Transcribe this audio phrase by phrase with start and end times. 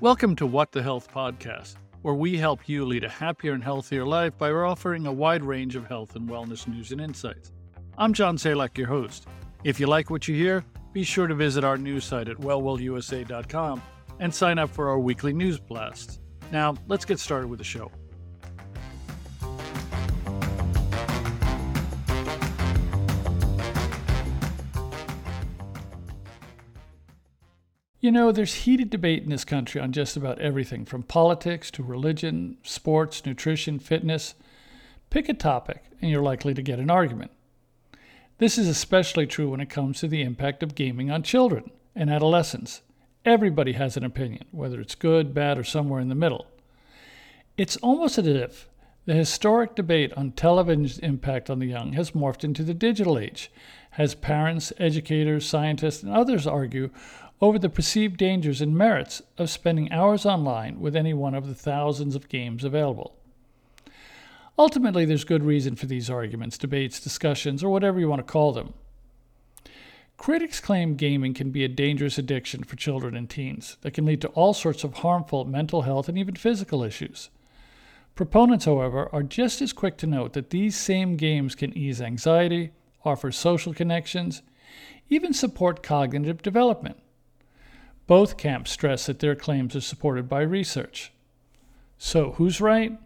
[0.00, 4.06] Welcome to What the Health podcast, where we help you lead a happier and healthier
[4.06, 7.50] life by offering a wide range of health and wellness news and insights.
[7.98, 9.26] I'm John Salak, your host.
[9.64, 13.82] If you like what you hear, be sure to visit our news site at wellwellusa.com
[14.20, 16.20] and sign up for our weekly news blasts.
[16.52, 17.90] Now, let's get started with the show.
[28.08, 31.82] You know, there's heated debate in this country on just about everything from politics to
[31.82, 34.34] religion, sports, nutrition, fitness.
[35.10, 37.32] Pick a topic, and you're likely to get an argument.
[38.38, 42.08] This is especially true when it comes to the impact of gaming on children and
[42.08, 42.80] adolescents.
[43.26, 46.46] Everybody has an opinion, whether it's good, bad, or somewhere in the middle.
[47.58, 48.70] It's almost as if
[49.04, 53.50] the historic debate on television's impact on the young has morphed into the digital age,
[53.98, 56.88] as parents, educators, scientists, and others argue
[57.40, 61.54] over the perceived dangers and merits of spending hours online with any one of the
[61.54, 63.14] thousands of games available.
[64.58, 68.52] Ultimately, there's good reason for these arguments, debates, discussions, or whatever you want to call
[68.52, 68.74] them.
[70.16, 74.20] Critics claim gaming can be a dangerous addiction for children and teens that can lead
[74.22, 77.30] to all sorts of harmful mental health and even physical issues.
[78.16, 82.72] Proponents, however, are just as quick to note that these same games can ease anxiety,
[83.04, 84.42] offer social connections,
[85.08, 86.98] even support cognitive development.
[88.08, 91.12] Both camps stress that their claims are supported by research.
[91.98, 92.98] So, who's right?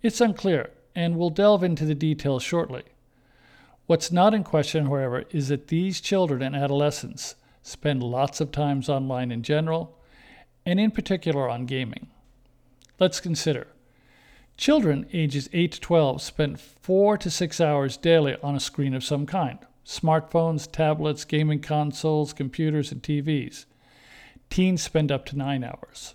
[0.00, 2.84] It's unclear, and we'll delve into the details shortly.
[3.86, 8.88] What's not in question, however, is that these children and adolescents spend lots of times
[8.88, 9.98] online in general,
[10.64, 12.06] and in particular on gaming.
[12.98, 13.66] Let's consider.
[14.56, 19.04] Children ages 8 to 12 spend 4 to 6 hours daily on a screen of
[19.04, 23.66] some kind smartphones, tablets, gaming consoles, computers, and TVs.
[24.50, 26.14] Teens spend up to nine hours.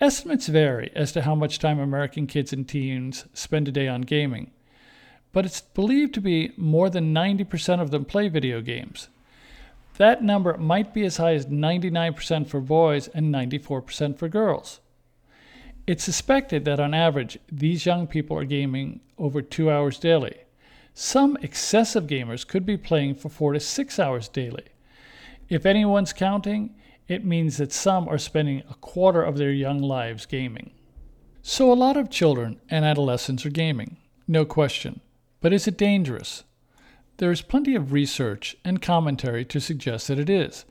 [0.00, 4.02] Estimates vary as to how much time American kids and teens spend a day on
[4.02, 4.50] gaming,
[5.32, 9.08] but it's believed to be more than 90% of them play video games.
[9.96, 14.80] That number might be as high as 99% for boys and 94% for girls.
[15.86, 20.34] It's suspected that on average, these young people are gaming over two hours daily.
[20.92, 24.64] Some excessive gamers could be playing for four to six hours daily.
[25.48, 26.74] If anyone's counting,
[27.08, 30.72] it means that some are spending a quarter of their young lives gaming.
[31.42, 35.00] So, a lot of children and adolescents are gaming, no question.
[35.40, 36.42] But is it dangerous?
[37.18, 40.64] There is plenty of research and commentary to suggest that it is.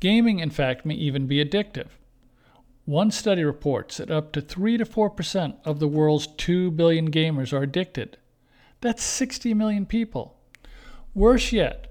[0.00, 1.88] Gaming, in fact, may even be addictive.
[2.86, 7.52] One study reports that up to 3 to 4% of the world's 2 billion gamers
[7.52, 8.16] are addicted.
[8.80, 10.38] That's 60 million people.
[11.14, 11.89] Worse yet,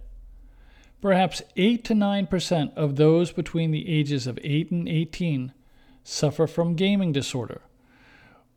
[1.01, 5.53] Perhaps 8 to 9% of those between the ages of 8 and 18
[6.03, 7.61] suffer from gaming disorder,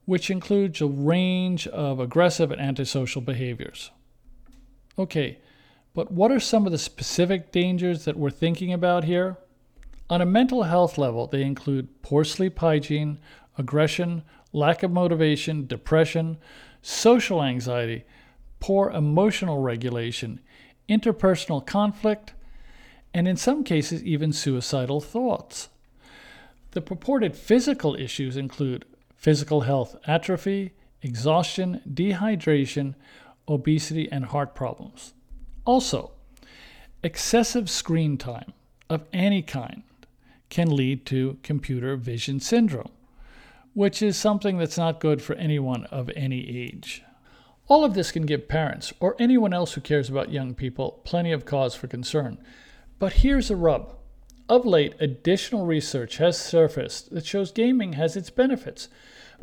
[0.06, 3.91] which includes a range of aggressive and antisocial behaviors.
[4.98, 5.38] Okay,
[5.94, 9.36] but what are some of the specific dangers that we're thinking about here?
[10.10, 13.19] On a mental health level, they include poor sleep hygiene,
[13.56, 16.38] aggression, lack of motivation, depression,
[16.82, 18.04] social anxiety,
[18.58, 20.41] poor emotional regulation,
[20.92, 22.34] interpersonal conflict,
[23.14, 25.69] and in some cases, even suicidal thoughts.
[26.72, 28.84] The purported physical issues include
[29.16, 32.94] physical health atrophy, exhaustion, dehydration,
[33.48, 35.14] obesity, and heart problems.
[35.64, 36.12] Also,
[37.02, 38.52] excessive screen time
[38.88, 39.82] of any kind
[40.48, 42.91] can lead to computer vision syndrome,
[43.75, 47.02] which is something that's not good for anyone of any age.
[47.69, 51.33] All of this can give parents or anyone else who cares about young people plenty
[51.33, 52.39] of cause for concern.
[52.99, 53.97] But here's a rub.
[54.49, 58.89] Of late, additional research has surfaced that shows gaming has its benefits,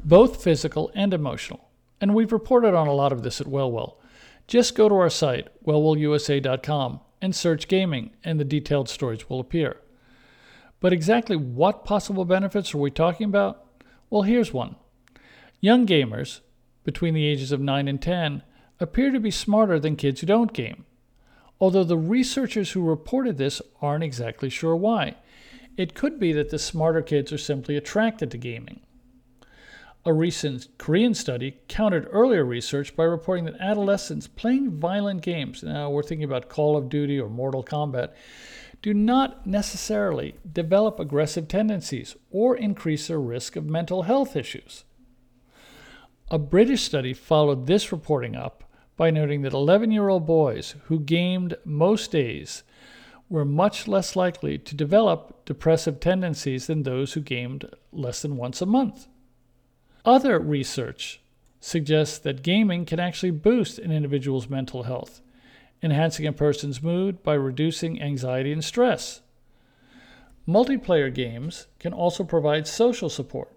[0.03, 1.69] both physical and emotional.
[2.01, 3.95] And we've reported on a lot of this at WellWell.
[4.47, 9.77] Just go to our site, wellwellusa.com, and search gaming, and the detailed stories will appear.
[10.79, 13.65] But exactly what possible benefits are we talking about?
[14.09, 14.75] Well, here's one.
[15.59, 16.39] Young gamers,
[16.89, 18.41] between the ages of 9 and 10
[18.79, 20.85] appear to be smarter than kids who don't game.
[21.61, 25.17] Although the researchers who reported this aren't exactly sure why.
[25.77, 28.79] It could be that the smarter kids are simply attracted to gaming.
[30.03, 35.91] A recent Korean study countered earlier research by reporting that adolescents playing violent games, now
[35.91, 38.13] we're thinking about Call of Duty or Mortal Kombat,
[38.81, 44.85] do not necessarily develop aggressive tendencies or increase their risk of mental health issues.
[46.31, 48.63] A British study followed this reporting up
[48.95, 52.61] by noting that 11 year old boys who gamed most days
[53.29, 58.61] were much less likely to develop depressive tendencies than those who gamed less than once
[58.61, 59.07] a month.
[60.05, 61.19] Other research
[61.59, 65.21] suggests that gaming can actually boost an individual's mental health,
[65.81, 69.21] enhancing a person's mood by reducing anxiety and stress.
[70.47, 73.51] Multiplayer games can also provide social support.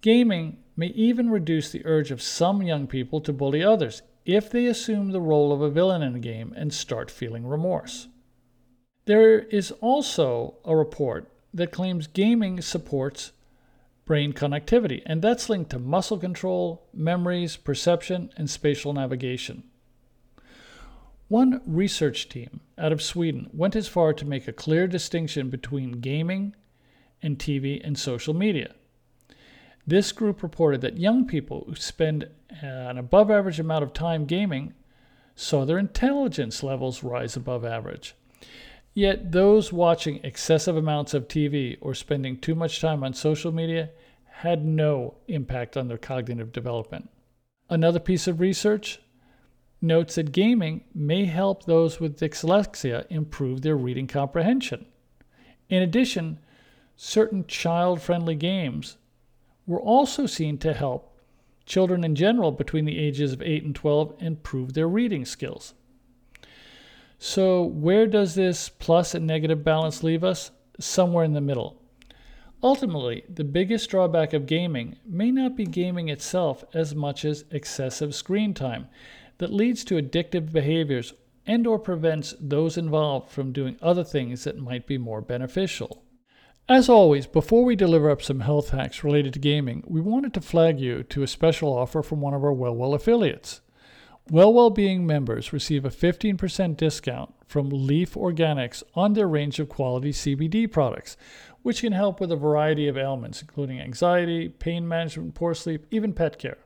[0.00, 4.66] Gaming may even reduce the urge of some young people to bully others if they
[4.66, 8.06] assume the role of a villain in a game and start feeling remorse.
[9.06, 13.32] There is also a report that claims gaming supports
[14.04, 19.64] brain connectivity, and that's linked to muscle control, memories, perception, and spatial navigation.
[21.28, 26.00] One research team out of Sweden went as far to make a clear distinction between
[26.00, 26.54] gaming
[27.20, 28.74] and TV and social media.
[29.88, 32.28] This group reported that young people who spend
[32.60, 34.74] an above average amount of time gaming
[35.34, 38.14] saw their intelligence levels rise above average.
[38.92, 43.88] Yet those watching excessive amounts of TV or spending too much time on social media
[44.26, 47.08] had no impact on their cognitive development.
[47.70, 49.00] Another piece of research
[49.80, 54.84] notes that gaming may help those with dyslexia improve their reading comprehension.
[55.70, 56.40] In addition,
[56.94, 58.98] certain child friendly games
[59.68, 61.14] were also seen to help
[61.66, 65.74] children in general between the ages of 8 and 12 improve their reading skills.
[67.18, 70.50] So, where does this plus and negative balance leave us?
[70.80, 71.82] Somewhere in the middle.
[72.62, 78.14] Ultimately, the biggest drawback of gaming may not be gaming itself as much as excessive
[78.14, 78.88] screen time
[79.36, 81.12] that leads to addictive behaviors
[81.46, 86.02] and or prevents those involved from doing other things that might be more beneficial.
[86.70, 90.42] As always, before we deliver up some health hacks related to gaming, we wanted to
[90.42, 93.62] flag you to a special offer from one of our WellWell affiliates.
[94.28, 100.12] Well Being members receive a 15% discount from Leaf Organics on their range of quality
[100.12, 101.16] CBD products,
[101.62, 106.12] which can help with a variety of ailments, including anxiety, pain management, poor sleep, even
[106.12, 106.58] pet care.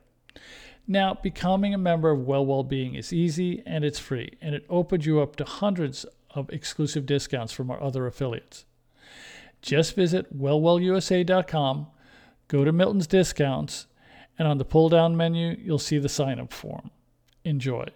[0.85, 5.05] Now, becoming a member of Well Well-Being is easy and it's free, and it opens
[5.05, 8.65] you up to hundreds of exclusive discounts from our other affiliates.
[9.63, 11.87] Just visit wellwellusa.com,
[12.47, 13.87] go to Milton's Discounts,
[14.37, 16.91] and on the pull down menu, you'll see the sign up form.
[17.43, 17.87] Enjoy.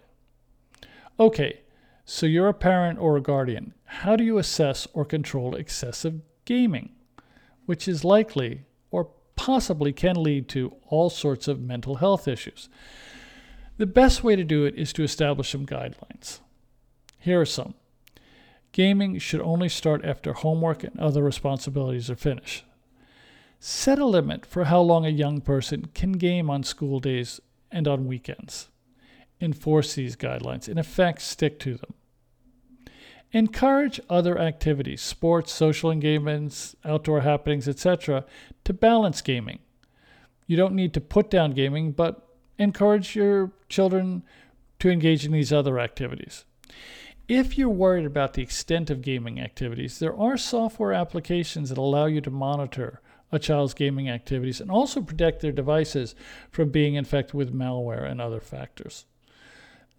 [1.20, 1.60] Okay,
[2.04, 3.74] so you're a parent or a guardian.
[3.84, 6.90] How do you assess or control excessive gaming,
[7.66, 12.70] which is likely or possibly can lead to all sorts of mental health issues.
[13.76, 16.40] The best way to do it is to establish some guidelines.
[17.18, 17.74] Here are some.
[18.78, 22.62] Gaming should only start after homework and other responsibilities are finished.
[23.58, 27.40] Set a limit for how long a young person can game on school days
[27.72, 28.68] and on weekends.
[29.40, 30.68] Enforce these guidelines.
[30.68, 31.94] In effect, stick to them.
[33.32, 38.24] Encourage other activities, sports, social engagements, outdoor happenings, etc.,
[38.62, 39.58] to balance gaming.
[40.46, 42.28] You don't need to put down gaming, but
[42.58, 44.22] encourage your children
[44.78, 46.44] to engage in these other activities.
[47.28, 52.06] If you're worried about the extent of gaming activities, there are software applications that allow
[52.06, 56.14] you to monitor a child's gaming activities and also protect their devices
[56.50, 59.04] from being infected with malware and other factors.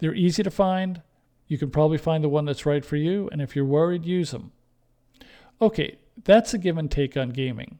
[0.00, 1.02] They're easy to find,
[1.46, 4.32] you can probably find the one that's right for you, and if you're worried, use
[4.32, 4.50] them.
[5.62, 7.78] Okay, that's a give and take on gaming.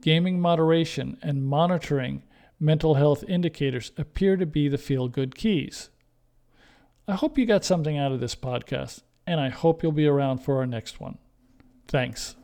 [0.00, 2.22] Gaming moderation and monitoring
[2.58, 5.90] mental health indicators appear to be the feel good keys.
[7.12, 10.38] I hope you got something out of this podcast, and I hope you'll be around
[10.38, 11.18] for our next one.
[11.86, 12.36] Thanks.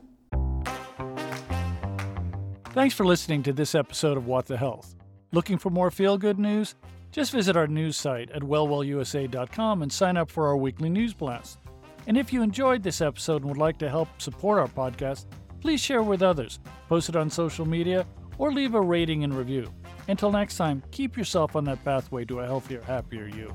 [2.65, 4.93] Thanks for listening to this episode of What the Health.
[5.31, 6.75] Looking for more feel good news?
[7.11, 11.57] Just visit our news site at wellwellusa.com and sign up for our weekly news blast.
[12.05, 15.25] And if you enjoyed this episode and would like to help support our podcast,
[15.61, 18.05] please share with others, post it on social media,
[18.37, 19.73] or leave a rating and review.
[20.07, 23.51] Until next time, keep yourself on that pathway to a healthier, happier you.